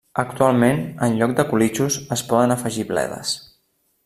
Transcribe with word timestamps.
Actualment 0.21 0.79
en 1.07 1.19
lloc 1.19 1.35
de 1.41 1.45
colitxos 1.51 1.99
es 2.17 2.27
poden 2.33 2.57
afegir 2.57 2.89
bledes. 2.95 3.37